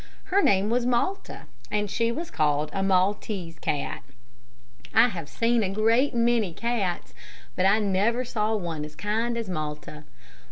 Her 0.33 0.41
name 0.41 0.71
was 0.71 0.83
Malta, 0.83 1.41
and 1.69 1.87
she 1.87 2.11
was 2.11 2.31
called 2.31 2.71
a 2.73 2.81
maltese 2.81 3.59
cat. 3.59 4.01
I 4.95 5.09
have 5.09 5.29
seen 5.29 5.61
a 5.61 5.69
great 5.69 6.15
many 6.15 6.53
cats, 6.53 7.13
but 7.55 7.67
I 7.67 7.77
never 7.77 8.25
saw 8.25 8.55
one 8.55 8.83
as 8.83 8.95
kind 8.95 9.37
as 9.37 9.47
Malta. 9.47 10.05